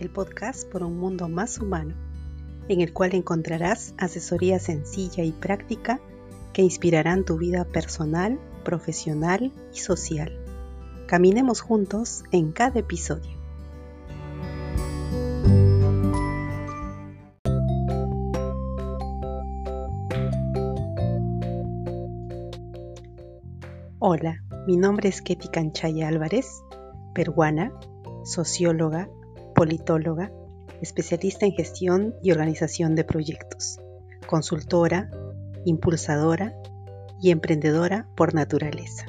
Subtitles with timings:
[0.00, 1.94] El podcast por un mundo más humano,
[2.68, 6.00] en el cual encontrarás asesoría sencilla y práctica
[6.54, 10.32] que inspirarán tu vida personal, profesional y social.
[11.06, 13.38] Caminemos juntos en cada episodio.
[23.98, 26.62] Hola, mi nombre es Ketty Canchaya Álvarez,
[27.12, 27.70] peruana,
[28.24, 29.08] socióloga,
[29.54, 30.32] politóloga,
[30.80, 33.78] especialista en gestión y organización de proyectos,
[34.26, 35.10] consultora,
[35.64, 36.54] impulsadora
[37.20, 39.06] y emprendedora por naturaleza.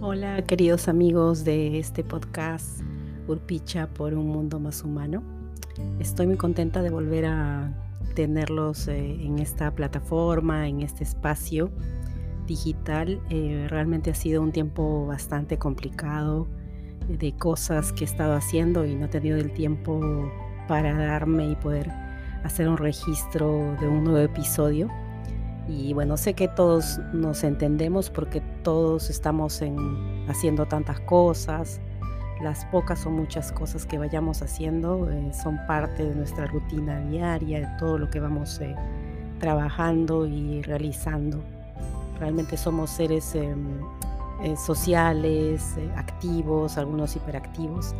[0.00, 2.80] Hola queridos amigos de este podcast
[3.28, 5.41] Urpicha por un mundo más humano.
[5.98, 7.72] Estoy muy contenta de volver a
[8.14, 11.70] tenerlos eh, en esta plataforma, en este espacio
[12.46, 13.20] digital.
[13.30, 16.48] Eh, realmente ha sido un tiempo bastante complicado
[17.08, 20.00] de cosas que he estado haciendo y no he tenido el tiempo
[20.68, 21.90] para darme y poder
[22.44, 24.88] hacer un registro de un nuevo episodio.
[25.68, 29.76] Y bueno, sé que todos nos entendemos porque todos estamos en,
[30.28, 31.80] haciendo tantas cosas,
[32.42, 37.60] las pocas o muchas cosas que vayamos haciendo eh, son parte de nuestra rutina diaria,
[37.60, 38.74] de todo lo que vamos eh,
[39.38, 41.42] trabajando y realizando.
[42.18, 43.80] Realmente somos seres em,
[44.42, 47.94] eh, sociales, activos, algunos hiperactivos.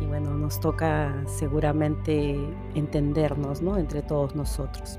[0.00, 2.36] Y bueno, nos toca seguramente
[2.74, 3.76] entendernos ¿no?
[3.78, 4.98] entre todos nosotros.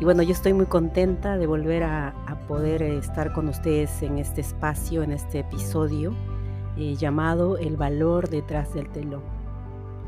[0.00, 2.14] Y bueno, yo estoy muy contenta de volver a
[2.46, 6.14] poder estar con ustedes en este espacio, en este episodio
[6.78, 9.22] eh, llamado El valor detrás del telón.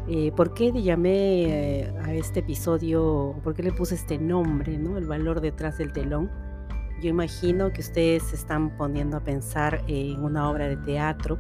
[0.07, 4.97] Eh, ¿Por qué llamé eh, a este episodio, por qué le puse este nombre, ¿no?
[4.97, 6.31] El valor detrás del telón?
[7.03, 11.39] Yo imagino que ustedes se están poniendo a pensar en una obra de teatro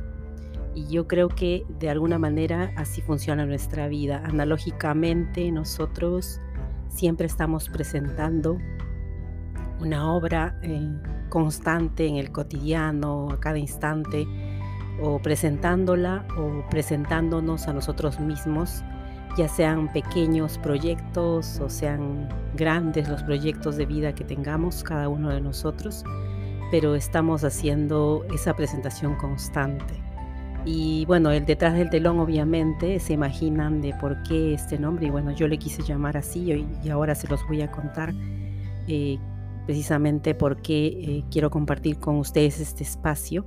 [0.74, 4.22] y yo creo que de alguna manera así funciona nuestra vida.
[4.24, 6.40] Analógicamente nosotros
[6.88, 8.58] siempre estamos presentando
[9.80, 10.60] una obra
[11.28, 14.26] constante en el cotidiano, a cada instante,
[15.02, 18.82] o presentándola o presentándonos a nosotros mismos,
[19.36, 25.30] ya sean pequeños proyectos o sean grandes los proyectos de vida que tengamos cada uno
[25.30, 26.04] de nosotros,
[26.70, 29.94] pero estamos haciendo esa presentación constante.
[30.64, 35.10] Y bueno, el detrás del telón obviamente se imaginan de por qué este nombre y
[35.10, 36.52] bueno, yo le quise llamar así
[36.84, 38.12] y, ahora se los voy a contar
[38.86, 39.18] eh,
[39.64, 43.46] precisamente porque eh, quiero compartir con ustedes este espacio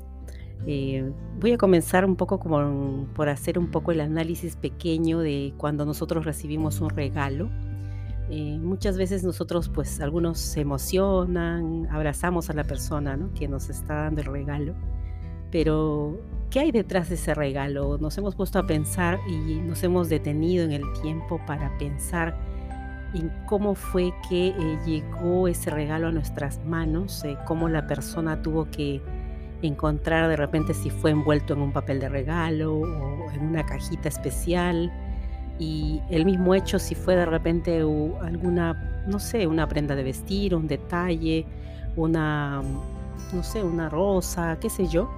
[0.65, 5.53] eh, voy a comenzar un poco como por hacer un poco el análisis pequeño de
[5.57, 7.49] cuando nosotros recibimos un regalo.
[8.29, 13.95] Eh, muchas veces nosotros, pues algunos se emocionan, abrazamos a la persona que nos está
[13.95, 14.73] dando el regalo,
[15.51, 16.17] pero
[16.49, 17.97] ¿qué hay detrás de ese regalo?
[17.97, 22.35] Nos hemos puesto a pensar y nos hemos detenido en el tiempo para pensar
[23.13, 28.71] en cómo fue que eh, llegó ese regalo a nuestras manos, cómo la persona tuvo
[28.71, 29.01] que
[29.67, 34.09] encontrar de repente si fue envuelto en un papel de regalo o en una cajita
[34.09, 34.91] especial
[35.59, 40.55] y el mismo hecho si fue de repente alguna, no sé, una prenda de vestir,
[40.55, 41.45] un detalle,
[41.95, 42.61] una,
[43.33, 45.09] no sé, una rosa, qué sé yo,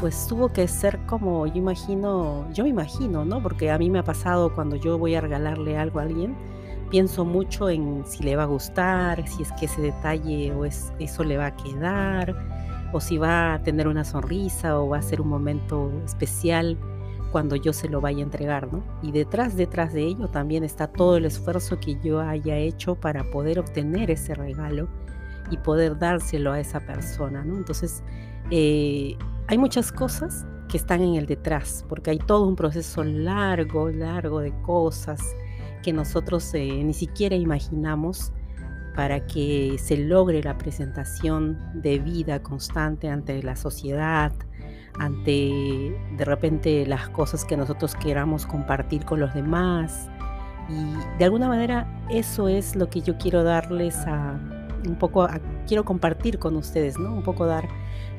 [0.00, 3.42] pues tuvo que ser como, yo imagino, yo me imagino, ¿no?
[3.42, 6.36] Porque a mí me ha pasado cuando yo voy a regalarle algo a alguien,
[6.90, 10.92] pienso mucho en si le va a gustar, si es que ese detalle o es,
[10.98, 12.34] eso le va a quedar,
[12.92, 16.78] o si va a tener una sonrisa o va a ser un momento especial
[17.30, 18.82] cuando yo se lo vaya a entregar, ¿no?
[19.02, 23.30] Y detrás, detrás de ello también está todo el esfuerzo que yo haya hecho para
[23.30, 24.88] poder obtener ese regalo
[25.50, 27.56] y poder dárselo a esa persona, ¿no?
[27.56, 28.02] Entonces,
[28.50, 33.90] eh, hay muchas cosas que están en el detrás, porque hay todo un proceso largo,
[33.90, 35.20] largo de cosas
[35.82, 38.32] que nosotros eh, ni siquiera imaginamos
[38.94, 44.32] para que se logre la presentación de vida constante ante la sociedad,
[44.98, 50.08] ante de repente las cosas que nosotros queramos compartir con los demás.
[50.68, 54.38] Y de alguna manera eso es lo que yo quiero darles a
[54.86, 55.28] un poco,
[55.66, 57.12] quiero compartir con ustedes, ¿no?
[57.12, 57.68] Un poco dar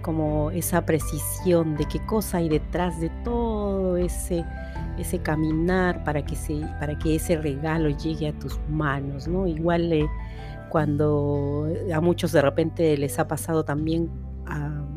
[0.02, 4.46] como esa precisión de qué cosa hay detrás de todo ese,
[4.98, 9.48] ese caminar para que, se, para que ese regalo llegue a tus manos, ¿no?
[9.48, 10.08] Igual eh,
[10.72, 14.10] cuando a muchos de repente les ha pasado también,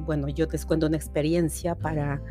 [0.07, 2.23] bueno, yo te cuento una experiencia para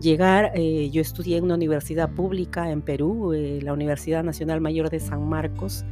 [0.00, 4.90] llegar, eh, yo estudié en una universidad pública en Perú, eh, la Universidad Nacional Mayor
[4.90, 5.84] de San Marcos,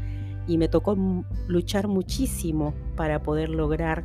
[0.46, 0.96] y me tocó
[1.48, 4.04] luchar muchísimo para poder lograr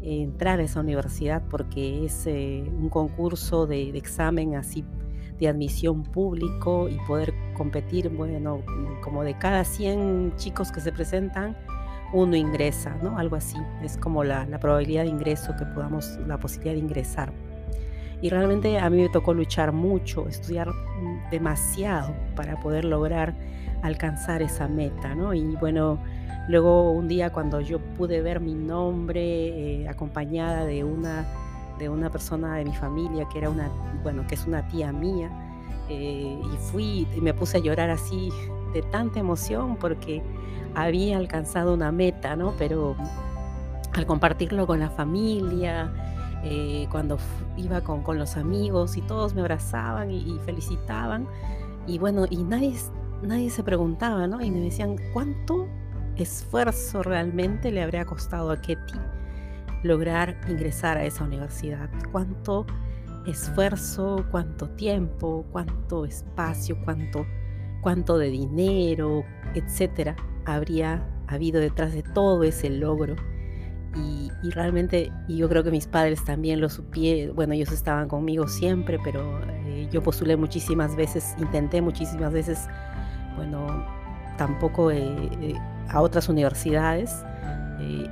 [0.00, 4.84] entrar a esa universidad porque es eh, un concurso de, examen así
[5.38, 8.60] de admisión público y poder competir, bueno,
[9.02, 11.56] como de cada 100 chicos que se presentan,
[12.12, 13.18] uno ingresa, ¿no?
[13.18, 17.32] Algo así, es como la, la probabilidad de ingreso que podamos, la posibilidad de ingresar.
[18.20, 20.70] Y realmente a mí me tocó luchar mucho, estudiar
[21.30, 23.34] demasiado para poder lograr
[23.82, 25.34] alcanzar esa meta, ¿no?
[25.34, 25.98] Y bueno,
[26.48, 31.26] luego un día cuando yo pude ver mi nombre eh, acompañada de una,
[31.78, 33.70] de una persona de mi familia que era una,
[34.02, 35.30] bueno, que es una tía mía,
[35.88, 38.30] eh, y fui y me puse a llorar así
[38.72, 40.22] de tanta emoción porque
[40.74, 42.54] había alcanzado una meta, ¿no?
[42.58, 42.96] Pero
[43.92, 45.92] al compartirlo con la familia,
[46.44, 47.18] eh, cuando
[47.56, 51.26] iba con, con, los amigos y todos me abrazaban y, felicitaban.
[51.86, 52.74] Y bueno, y nadie,
[53.22, 54.40] nadie se preguntaba, ¿no?
[54.40, 55.66] Y me decían, ¿cuánto
[56.16, 58.98] esfuerzo realmente le habría costado a Ketty
[59.82, 61.88] lograr ingresar a esa universidad?
[62.12, 62.66] ¿Cuánto
[63.26, 67.26] esfuerzo, cuánto tiempo, cuánto espacio, cuánto,
[67.80, 73.16] cuánto de dinero, etcétera, habría habido detrás de todo ese logro?
[73.94, 78.98] Y, realmente, yo creo que mis padres también lo supieron, bueno, ellos estaban conmigo siempre,
[79.02, 82.68] pero eh, yo postulé muchísimas veces, intenté muchísimas veces,
[83.34, 83.66] bueno,
[84.36, 85.00] tampoco eh,
[85.40, 85.54] eh,
[85.88, 87.24] a otras universidades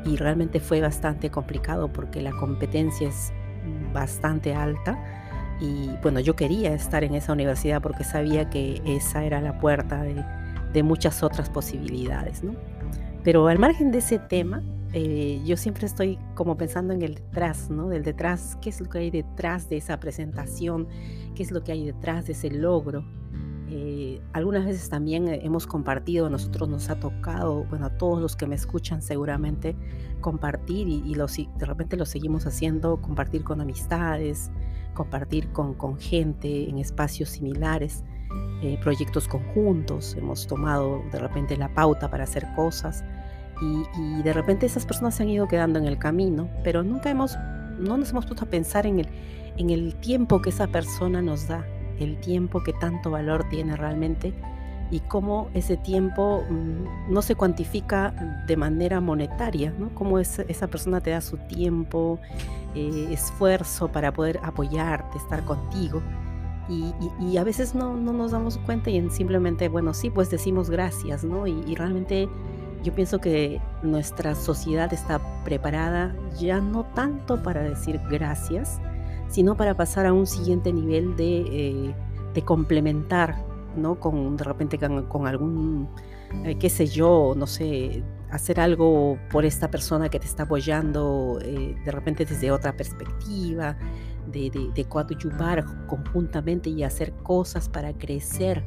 [0.05, 3.33] y realmente fue bastante complicado porque la competencia es
[3.93, 4.97] bastante alta
[5.61, 10.03] y bueno, yo quería estar en esa universidad porque sabía que esa era la puerta
[10.03, 10.23] de,
[10.73, 12.55] de muchas otras posibilidades, ¿no?
[13.25, 14.63] Pero al margen de ese tema,
[14.93, 17.89] eh, yo siempre estoy como pensando en el detrás, ¿no?
[17.89, 20.87] Del detrás, qué es lo que hay detrás de esa presentación,
[21.35, 23.05] qué es lo que hay detrás de ese logro.
[23.69, 28.47] Eh, algunas veces también hemos compartido, nosotros nos ha tocado, bueno, a todos los que
[28.47, 29.75] me escuchan seguramente,
[30.21, 34.51] compartir y, de repente lo seguimos haciendo, compartir con amistades,
[34.95, 38.05] compartir con, con gente en espacios similares,
[38.63, 43.05] eh, proyectos conjuntos, hemos tomado de repente la pauta para hacer cosas
[43.61, 47.37] y, de repente esas personas se han ido quedando en el camino, pero nunca hemos,
[47.79, 49.09] no nos hemos puesto a pensar en el,
[49.57, 51.67] en el tiempo que esa persona nos da,
[51.99, 54.33] el tiempo que tanto valor tiene realmente
[54.91, 59.91] y cómo ese tiempo mm, no se cuantifica de manera monetaria, ¿no?
[59.95, 62.21] Cómo esa persona te da su tiempo,
[62.75, 66.03] eh, esfuerzo para poder apoyarte, estar contigo.
[66.69, 71.23] Y, a veces no, no, nos damos cuenta y simplemente, bueno, sí, pues decimos gracias,
[71.23, 71.47] ¿no?
[71.47, 72.29] y realmente
[72.87, 78.81] yo pienso que nuestra sociedad está preparada ya no tanto para decir gracias,
[79.29, 81.95] sino para pasar a un siguiente nivel de, eh,
[82.45, 83.35] complementar,
[83.77, 83.99] ¿no?
[83.99, 85.89] Con de repente con, algún,
[86.45, 91.39] eh, qué sé yo, no sé, hacer algo por esta persona que te está apoyando,
[91.43, 93.79] eh, de repente desde otra perspectiva,
[94.31, 98.63] de, de, de coadyuvar conjuntamente y hacer cosas para crecer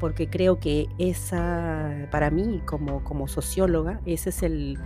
[0.00, 4.78] porque creo que esa, para mí como, como socióloga, ese es el,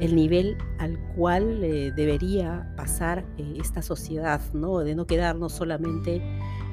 [0.00, 4.78] nivel al cual eh, debería pasar eh, esta sociedad, ¿no?
[4.78, 6.22] De no quedarnos solamente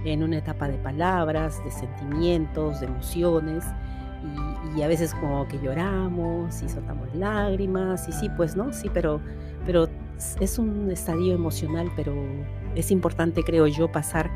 [0.05, 3.65] en una etapa de palabras, de sentimientos, de emociones,
[4.75, 8.71] y, a veces como que lloramos y soltamos lágrimas, y sí, pues, ¿no?
[8.73, 9.19] Sí, pero,
[9.65, 9.87] pero
[10.39, 12.13] es un estadio emocional, pero
[12.75, 14.29] es importante, creo yo, pasar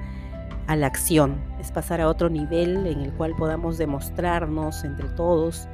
[0.71, 5.67] a la acción, es pasar a otro nivel en el cual podamos demostrarnos entre todos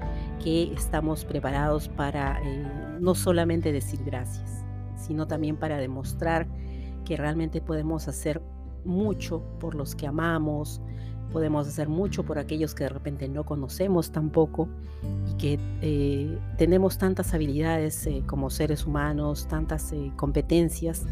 [0.43, 2.65] que estamos preparados para eh,
[2.99, 6.47] no solamente decir gracias, sino también para demostrar
[7.05, 8.41] que realmente podemos hacer
[8.85, 10.81] mucho por los que amamos,
[11.31, 14.67] podemos hacer mucho por aquellos que de repente no conocemos tampoco
[15.29, 21.05] y que eh, tenemos tantas habilidades eh, como seres humanos, tantas competencias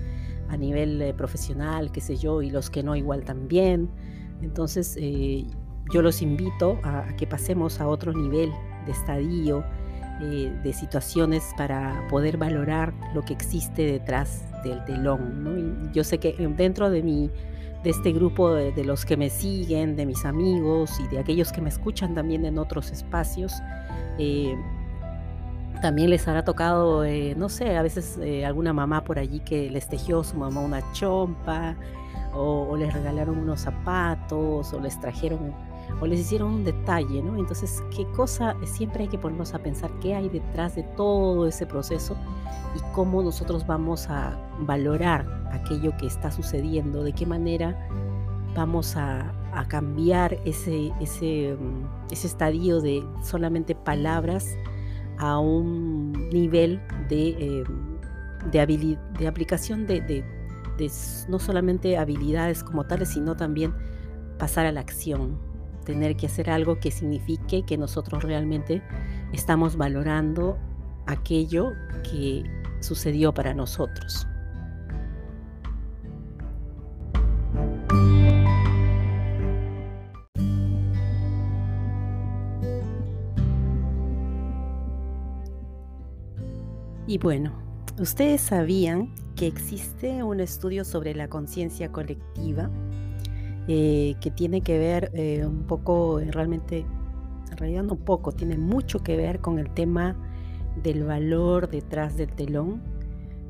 [0.49, 3.89] a nivel eh, profesional, qué sé yo, y los que no igual también.
[4.41, 5.45] Entonces, eh,
[5.93, 8.51] yo los invito a, que pasemos a otro nivel
[8.85, 9.63] de estadio,
[10.21, 15.91] eh, de situaciones para poder valorar lo que existe detrás del telón.
[15.93, 17.29] yo sé que dentro de mi
[17.83, 21.51] de este grupo de, de, los que me siguen, de mis amigos y de aquellos
[21.51, 23.53] que me escuchan también en otros espacios,
[25.85, 29.69] también les habrá tocado, eh, no sé, a veces eh, alguna mamá por allí que
[29.69, 31.75] les tejió su mamá una chompa,
[32.33, 35.53] o, les regalaron unos zapatos, o les trajeron,
[36.01, 37.37] o les hicieron un detalle, ¿no?
[37.37, 38.55] Entonces, ¿qué cosa?
[38.63, 42.17] Siempre hay que ponernos a pensar qué hay detrás de todo ese proceso
[42.75, 47.87] y cómo nosotros vamos a valorar aquello que está sucediendo, de qué manera
[48.55, 54.47] vamos a, a cambiar ese, ese, mm, ese estadio de solamente palabras
[55.17, 57.63] a un nivel de,
[58.51, 60.24] de, de aplicación de, de,
[61.29, 63.74] no solamente habilidades como tales, sino también
[64.38, 65.39] pasar a la acción,
[65.86, 68.81] tener que hacer algo que signifique que nosotros realmente
[69.31, 70.57] estamos valorando
[71.05, 71.72] aquello
[72.03, 72.43] que
[72.81, 74.27] sucedió para nosotros.
[87.15, 87.53] Y bueno,
[87.98, 92.69] ustedes sabían que existe un estudio sobre la conciencia colectiva
[93.69, 96.86] eh, que tiene que ver eh, un poco, eh, realmente,
[97.50, 100.17] en realidad no poco, tiene mucho que ver con el tema
[100.84, 102.84] del valor detrás del telón,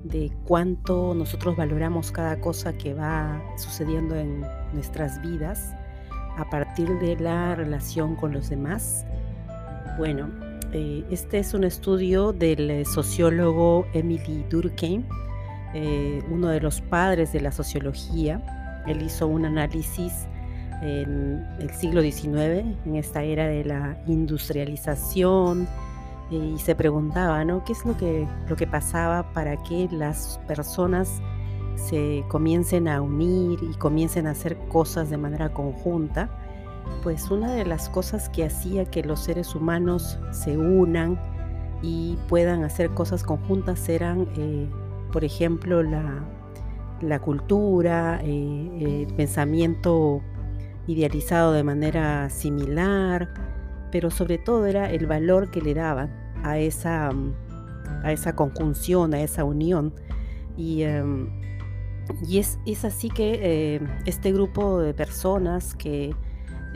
[0.03, 4.41] de cuánto nosotros valoramos cada cosa que va sucediendo en
[4.73, 5.73] nuestras vidas
[6.37, 9.07] a partir de la relación con los demás.
[9.97, 10.44] Bueno,
[10.77, 15.05] eh, este es un estudio del eh, sociólogo Emily Durkheim,
[15.73, 18.83] eh, uno de los padres de la sociología.
[18.85, 20.27] Él hizo un análisis
[20.81, 25.65] en el siglo XIX, en esta era de la industrialización,
[26.29, 27.63] y se preguntaba, ¿no?
[27.63, 31.21] ¿Qué es lo que, lo que pasaba para que las personas
[31.75, 36.29] se comiencen a unir y comiencen a hacer cosas de manera conjunta?
[37.03, 41.19] Pues una de las cosas que hacía que los seres humanos se unan
[41.81, 44.67] y puedan hacer cosas conjuntas eran, eh,
[45.11, 50.21] por ejemplo, la, cultura, eh, el pensamiento
[50.87, 53.33] idealizado de manera similar,
[53.91, 56.09] pero sobre todo era el valor que le daban
[56.43, 57.11] a esa,
[58.03, 59.93] a esa conjunción, a esa unión.
[60.57, 61.29] Y, em,
[62.27, 66.15] y es, es, así que eh, este grupo de personas que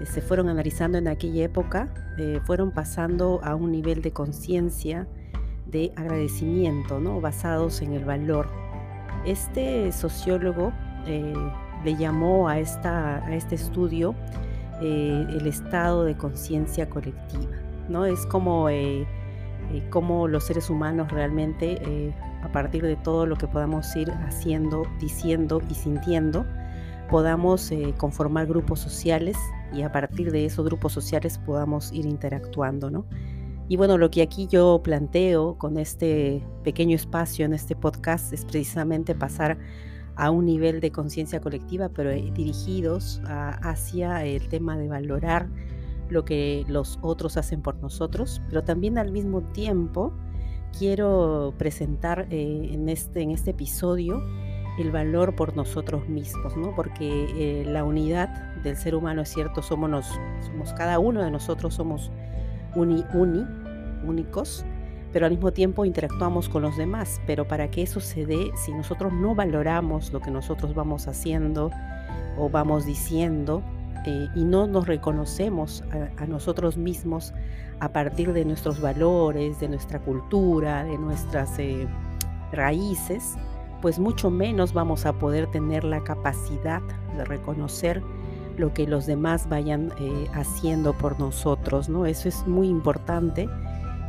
[0.06, 5.08] se fueron analizando en aquella época, eh, fueron pasando a un nivel de conciencia,
[5.66, 7.22] de agradecimiento, ¿no?
[7.22, 8.48] basados en el valor.
[9.26, 10.72] Este sociólogo
[11.06, 11.34] eh,
[11.84, 14.16] le llamó a, esta, a este estudio
[14.82, 17.52] el estado de conciencia colectiva.
[17.90, 18.06] ¿no?
[18.06, 18.68] Es como,
[19.90, 22.14] como los seres humanos realmente,
[22.44, 26.46] a partir de todo lo que podamos ir haciendo, diciendo y sintiendo,
[27.10, 29.38] podamos conformar grupos sociales
[29.74, 33.06] y a partir de esos grupos sociales podamos ir interactuando, ¿no?
[33.68, 38.44] Y bueno, lo que aquí yo planteo con este pequeño espacio en este podcast es
[38.44, 39.60] precisamente pasar
[40.16, 45.48] a un nivel de conciencia colectiva, pero eh, dirigidos hacia el tema de valorar
[46.10, 50.12] lo que los otros hacen por nosotros, pero también al mismo tiempo
[50.78, 54.22] quiero presentar eh, en, este, en este episodio
[54.80, 56.76] el valor por nosotros mismos, ¿no?
[56.76, 58.30] Porque eh, la unidad
[58.64, 62.12] del ser humano es cierto, somos, somos cada uno de nosotros somos
[62.76, 63.46] uni, uni,
[64.06, 64.66] únicos,
[65.12, 67.22] pero al mismo tiempo interactuamos con los demás.
[67.26, 71.72] Pero para que eso se dé, si nosotros no valoramos lo que nosotros vamos haciendo
[72.38, 73.64] o vamos diciendo
[74.06, 75.84] eh, y no nos reconocemos
[76.18, 77.34] a, nosotros mismos
[77.80, 81.88] a partir de nuestros valores, de nuestra cultura, de nuestras eh,
[82.52, 83.36] raíces,
[83.82, 86.82] pues mucho menos vamos a poder tener la capacidad
[87.16, 88.02] de reconocer
[88.58, 92.06] lo que los demás vayan eh, haciendo por nosotros, ¿no?
[92.06, 93.48] Eso es muy importante.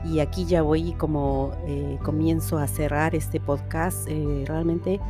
[0.05, 4.09] Y aquí ya voy como eh, comienzo a cerrar este podcast.
[4.09, 5.01] Eh, realmente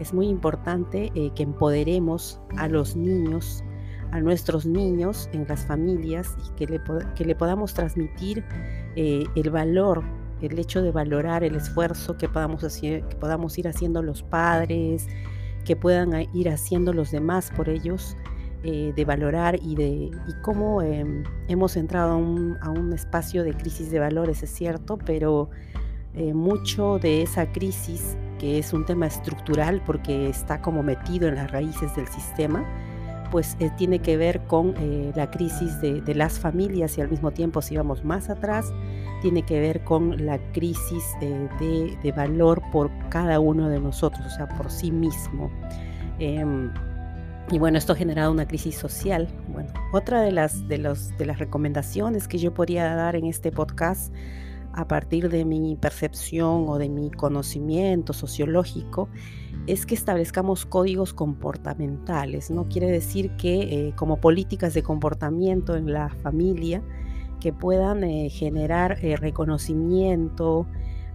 [0.00, 3.62] es muy importante que empoderemos a los niños,
[4.12, 6.80] a nuestros niños en las familias y que le,
[7.14, 8.42] que le podamos transmitir
[8.96, 10.02] el valor
[10.42, 15.06] el hecho de valorar el esfuerzo que podamos, hacer, que podamos ir haciendo los padres,
[15.64, 18.16] que puedan ir haciendo los demás por ellos,
[18.62, 23.90] eh, de valorar y de y cómo em, hemos entrado a un, espacio de crisis
[23.90, 25.48] de valores, es cierto, pero
[26.14, 31.36] eh, mucho de esa crisis, que es un tema estructural porque está como metido en
[31.36, 32.66] las raíces del sistema,
[33.30, 34.74] pues eh, tiene que ver con
[35.14, 38.72] la crisis de, de, las familias y al mismo tiempo si vamos más atrás,
[39.20, 44.48] tiene que ver con la crisis de, valor por cada uno de nosotros, o sea,
[44.48, 45.50] por sí mismo.
[46.18, 46.72] Em,
[47.50, 49.28] y bueno, esto ha generado una crisis social.
[49.48, 53.52] Bueno, otra de las, de, los, de las recomendaciones que yo podría dar en este
[53.52, 54.12] podcast
[54.72, 59.08] a partir de mi percepción o de mi conocimiento sociológico
[59.66, 62.50] es que establezcamos códigos comportamentales.
[62.50, 66.82] No quiere decir que eh, como políticas de comportamiento en la familia,
[67.40, 70.66] que puedan eh, generar eh, reconocimiento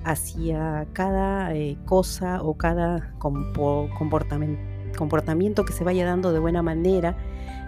[0.04, 1.52] hacia cada
[1.86, 7.18] cosa o cada comportamiento, que se vaya dando de buena manera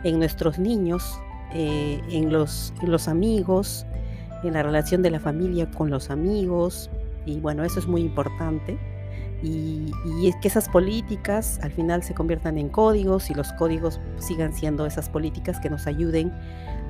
[0.04, 1.20] en nuestros niños,
[1.52, 3.88] en, los amigos,
[4.44, 6.92] en la relación de la familia con los amigos,
[7.26, 8.78] y bueno, eso es muy importante.
[9.44, 14.52] Y, y, que esas políticas al final se conviertan en códigos y los códigos sigan
[14.52, 16.34] siendo esas políticas que nos ayuden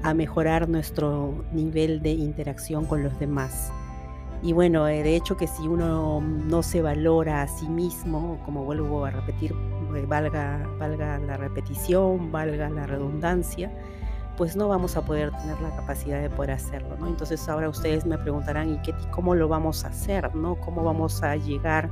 [0.04, 3.72] a mejorar nuestro nivel de interacción con los demás.
[4.44, 8.64] Y bueno, eh, de hecho que si uno no se valora a sí mismo, como
[8.64, 9.54] vuelvo a repetir,
[9.96, 13.72] eh, valga, valga la repetición, valga la redundancia,
[14.38, 17.08] pues no vamos a poder tener la capacidad de poder hacerlo, ¿no?
[17.08, 20.56] Entonces ahora ustedes me preguntarán, ¿y qué, cómo lo vamos a hacer, ¿no?
[20.56, 21.90] ¿Cómo vamos a llegar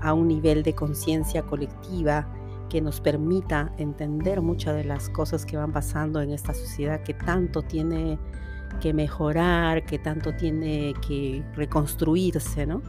[0.00, 2.28] a un nivel de conciencia colectiva
[2.68, 7.14] que nos permita entender muchas de las cosas que van pasando en esta sociedad que
[7.14, 8.18] tanto tiene
[8.80, 12.80] que mejorar, que tanto tiene que reconstruirse, ¿no?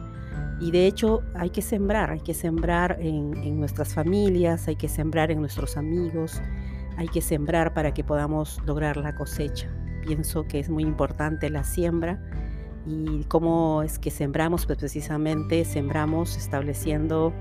[0.60, 4.88] Y de hecho hay que sembrar, hay que sembrar en, en nuestras familias, hay que
[4.88, 6.40] sembrar en nuestros amigos,
[6.96, 9.68] hay que sembrar para que podamos lograr la cosecha.
[10.06, 12.20] Pienso que es muy importante la siembra
[12.86, 17.32] y cómo es que sembramos, pues precisamente sembramos estableciendo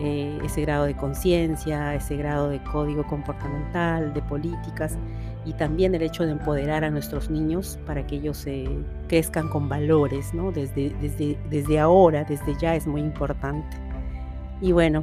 [0.00, 4.96] eh, ese grado de conciencia, ese grado de código comportamental, de políticas
[5.44, 8.66] y también el hecho de empoderar a nuestros niños para que ellos se
[9.08, 10.52] crezcan con valores, ¿no?
[10.52, 13.76] Desde, desde, desde ahora, desde ya es muy importante.
[14.60, 15.02] Y bueno,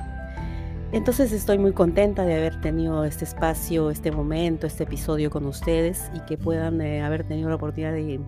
[0.91, 6.09] entonces estoy muy contenta de haber tenido este espacio, este momento, este episodio con ustedes
[6.13, 8.19] y que puedan eh, haber tenido la oportunidad de,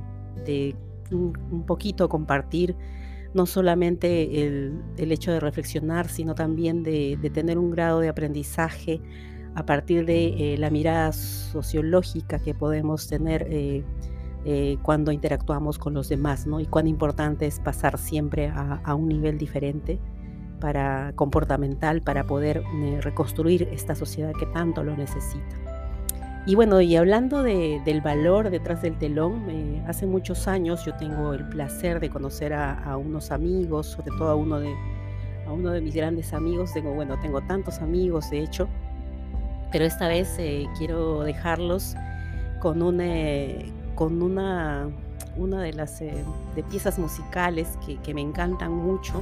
[0.46, 0.76] de
[1.12, 2.76] un, poquito compartir
[3.34, 9.02] no solamente el, hecho de reflexionar, sino también de, tener un grado de aprendizaje
[9.56, 13.84] a partir de eh, la mirada sociológica que podemos tener eh,
[14.82, 16.60] cuando interactuamos con los demás, ¿no?
[16.60, 20.00] Y cuán importante es pasar siempre a un nivel diferente
[20.60, 25.69] para comportamental para poder eh, reconstruir esta sociedad que tanto lo necesita.
[26.46, 31.34] Y bueno, y hablando del valor detrás del telón, eh, hace muchos años yo tengo
[31.34, 34.74] el placer de conocer a, unos amigos, sobre todo a uno de,
[35.46, 36.74] a uno de mis grandes amigos.
[36.74, 38.68] Tengo, bueno, tengo tantos amigos, de hecho,
[39.72, 41.96] pero esta vez eh, quiero dejarlos
[42.60, 43.06] con una,
[43.96, 44.90] con una,
[45.38, 49.22] una de las de piezas musicales que, que me encantan mucho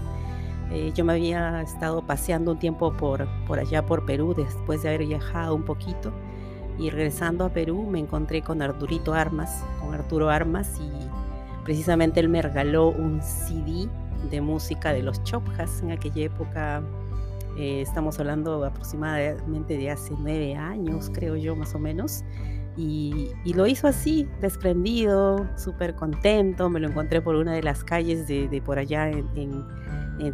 [0.71, 4.89] eh, yo me había estado paseando un tiempo por, por allá por Perú después de
[4.89, 6.11] haber viajado un poquito
[6.79, 12.29] y regresando a Perú me encontré con Arturito Armas, con Arturo Armas y precisamente él
[12.29, 13.89] me regaló un CD
[14.29, 16.81] de música de los Chopjas en aquella época.
[17.57, 22.23] Eh, estamos hablando aproximadamente de hace nueve años, creo yo, más o menos.
[22.77, 26.69] Y, lo hizo así, desprendido, súper contento.
[26.69, 29.65] Me lo encontré por una de las calles de, por allá en, en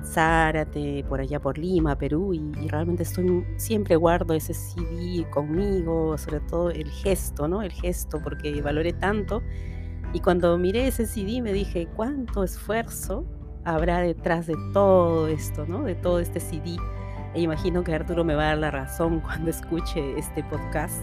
[0.03, 6.39] Zárate, por allá por Lima, Perú, y, realmente estoy, siempre guardo ese CD conmigo, sobre
[6.41, 7.61] todo el gesto, ¿no?
[7.61, 9.41] El gesto, porque valoré tanto.
[10.13, 13.25] Y cuando miré ese CD me dije, ¿cuánto esfuerzo
[13.65, 15.83] habrá detrás de todo esto, ¿no?
[15.83, 16.77] De todo este CD.
[17.33, 21.01] E imagino que Arturo me va a dar la razón cuando escuche este podcast.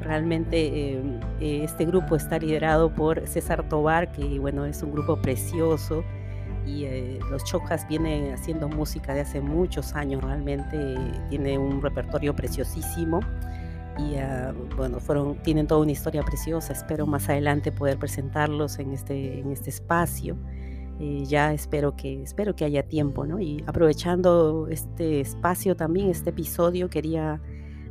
[0.00, 5.16] Realmente em, eh, este grupo está liderado por César Tobar, que bueno, es un grupo
[5.16, 6.04] precioso
[6.66, 10.96] y eh, los Chocas vienen haciendo música de hace muchos años, realmente
[11.30, 13.20] tiene un repertorio preciosísimo
[13.98, 14.98] y ah, bueno,
[15.42, 20.36] tienen toda una historia preciosa, espero más adelante poder presentarlos en este, en este espacio.
[20.98, 23.38] Eh, ya espero que, espero que haya tiempo, ¿no?
[23.38, 27.40] Y aprovechando este espacio también, este episodio, quería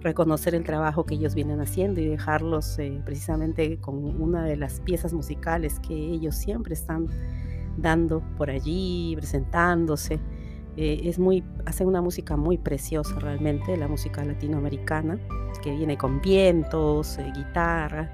[0.02, 4.80] reconocer el trabajo que ellos vienen haciendo y dejarlos eh, precisamente con una de las
[4.82, 7.08] piezas musicales que ellos siempre están
[7.78, 10.20] dando por allí, presentándose.
[10.78, 15.18] Eh, es muy, hacen una música muy preciosa realmente, la música latinoamericana,
[15.64, 18.12] que viene con vientos, eh, guitarra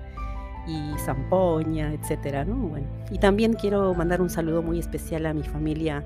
[0.67, 2.55] y zampoña, etcétera, ¿no?
[2.55, 6.05] Bueno, y también quiero mandar un saludo muy especial a mi familia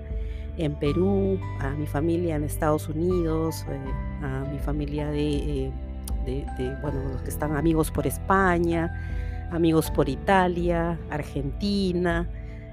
[0.57, 5.73] en Perú, a mi familia en Estados Unidos, eh, a mi familia de,
[6.25, 12.29] de, de, bueno, los que están amigos por España, amigos por Italia, Argentina,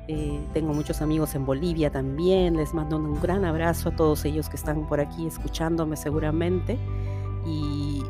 [0.09, 2.57] eh, tengo muchos amigos en Bolivia también.
[2.57, 6.79] Les mando un gran abrazo a todos ellos que están por aquí escuchándome seguramente.
[7.47, 8.03] Y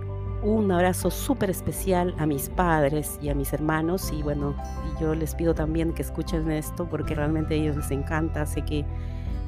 [0.43, 4.13] un abrazo súper especial a mis padres y a mis hermanos.
[4.13, 4.55] Y bueno,
[5.01, 8.47] yo les pido también que escuchen esto porque realmente a ellos les encanta.
[8.47, 8.85] Sé que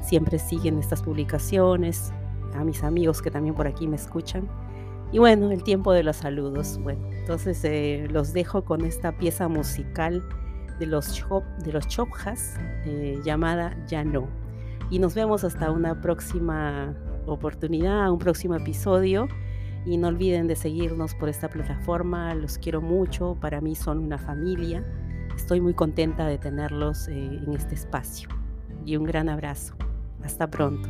[0.01, 2.11] siempre siguen estas publicaciones.
[2.53, 4.47] A mis amigos que también por aquí me escuchan.
[5.11, 6.79] Y bueno, el tiempo de los saludos.
[6.81, 10.23] Bueno, entonces eh, los dejo con esta pieza musical
[10.79, 11.25] de los,
[11.63, 14.27] de los Chopjas eh, llamada Ya no.
[14.89, 16.93] Y nos vemos hasta una próxima
[17.25, 19.27] oportunidad, un próximo episodio.
[19.85, 24.17] Y no olviden de seguirnos por esta plataforma, los quiero mucho, para mí son una
[24.17, 24.83] familia.
[25.35, 28.29] Estoy muy contenta de tenerlos eh, en este espacio
[28.83, 29.75] y un gran abrazo.
[30.23, 30.89] Hasta pronto.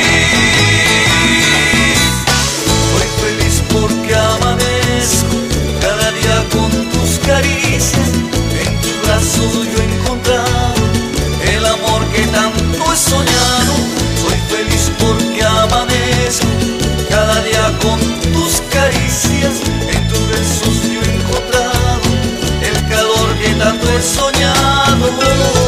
[13.11, 13.73] soñado.
[14.21, 16.47] Soy feliz porque amanezco
[17.09, 17.99] cada día con
[18.33, 19.55] tus caricias.
[19.95, 22.05] En tus besos yo he encontrado
[22.69, 25.60] el calor que tanto he soñado.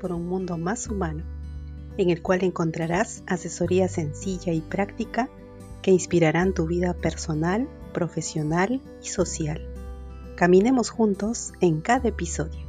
[0.00, 1.24] Por un mundo más humano,
[1.96, 5.28] en el cual encontrarás asesoría sencilla y práctica
[5.82, 9.60] que inspirarán tu vida personal, profesional y social.
[10.36, 12.65] Caminemos juntos en cada episodio.